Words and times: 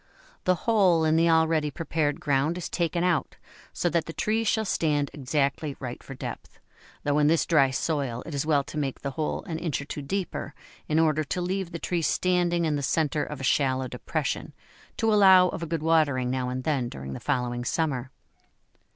The 0.45 0.55
hole 0.65 1.05
in 1.05 1.15
the 1.15 1.29
already 1.29 1.69
prepared 1.69 2.19
ground 2.19 2.57
is 2.57 2.69
taken 2.69 3.03
out 3.03 3.37
so 3.71 3.87
that 3.89 4.05
the 4.05 4.13
tree 4.13 4.43
shall 4.43 4.65
stand 4.65 5.11
exactly 5.13 5.77
right 5.79 6.01
for 6.01 6.15
depth, 6.15 6.59
though 7.03 7.19
in 7.19 7.27
this 7.27 7.45
dry 7.45 7.69
soil 7.69 8.23
it 8.25 8.33
is 8.33 8.43
well 8.43 8.63
to 8.63 8.79
make 8.79 9.01
the 9.01 9.11
hole 9.11 9.43
an 9.43 9.59
inch 9.59 9.79
or 9.79 9.85
two 9.85 10.01
deeper, 10.01 10.55
in 10.87 10.97
order 10.97 11.23
to 11.25 11.39
leave 11.39 11.71
the 11.71 11.77
tree 11.77 12.01
standing 12.01 12.65
in 12.65 12.77
the 12.77 12.81
centre 12.81 13.23
of 13.23 13.39
a 13.39 13.43
shallow 13.43 13.87
depression, 13.87 14.55
to 14.97 15.13
allow 15.13 15.49
of 15.49 15.61
a 15.61 15.67
good 15.67 15.83
watering 15.83 16.31
now 16.31 16.49
and 16.49 16.63
then 16.63 16.89
during 16.89 17.13
the 17.13 17.19
following 17.19 17.63
summer. 17.63 18.09